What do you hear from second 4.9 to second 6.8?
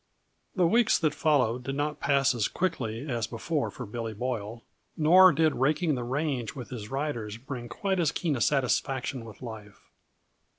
nor did raking the range with